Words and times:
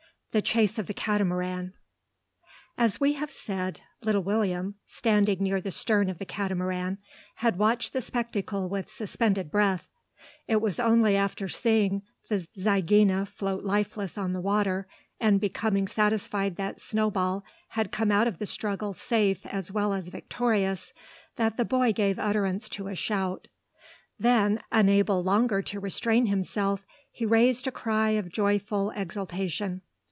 THE 0.33 0.41
CHASE 0.41 0.79
OF 0.79 0.87
THE 0.87 0.93
CATAMARAN. 0.93 1.73
As 2.77 3.01
we 3.01 3.11
have 3.15 3.31
said, 3.33 3.81
little 4.01 4.23
William, 4.23 4.75
standing 4.87 5.43
near 5.43 5.59
the 5.59 5.71
stern 5.71 6.09
of 6.09 6.19
the 6.19 6.25
Catamaran, 6.25 6.99
had 7.35 7.57
watched 7.57 7.91
the 7.91 8.01
spectacle 8.01 8.69
with 8.69 8.89
suspended 8.89 9.51
breath. 9.51 9.89
It 10.47 10.61
was 10.61 10.79
only 10.79 11.17
after 11.17 11.49
seeing 11.49 12.03
the 12.29 12.47
zygaena 12.57 13.25
float 13.27 13.65
lifeless 13.65 14.17
on 14.17 14.31
the 14.31 14.39
water, 14.39 14.87
and 15.19 15.41
becoming 15.41 15.85
satisfied 15.85 16.55
that 16.55 16.79
Snowball 16.79 17.43
had 17.67 17.91
come 17.91 18.09
out 18.09 18.25
of 18.25 18.39
the 18.39 18.45
struggle 18.45 18.93
safe 18.93 19.45
as 19.45 19.69
well 19.69 19.91
as 19.91 20.07
victorious, 20.07 20.93
that 21.35 21.57
the 21.57 21.65
boy 21.65 21.91
gave 21.91 22.17
utterance 22.17 22.69
to 22.69 22.87
a 22.87 22.95
shout. 22.95 23.49
Then, 24.17 24.61
unable 24.71 25.21
longer 25.21 25.61
to 25.63 25.81
restrain 25.81 26.27
himself, 26.27 26.85
he 27.11 27.25
raised 27.25 27.67
a 27.67 27.71
cry 27.71 28.11
of 28.11 28.31
joyful 28.31 28.91
exultation. 28.91 29.81